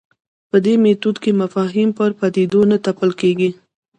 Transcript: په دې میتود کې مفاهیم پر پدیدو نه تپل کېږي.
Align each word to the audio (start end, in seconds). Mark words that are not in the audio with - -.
په 0.49 0.57
دې 0.65 0.73
میتود 0.83 1.15
کې 1.23 1.31
مفاهیم 1.41 1.89
پر 1.97 2.11
پدیدو 2.19 2.61
نه 2.71 2.77
تپل 2.85 3.09
کېږي. 3.21 3.49